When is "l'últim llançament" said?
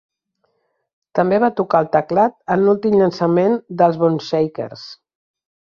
2.65-3.61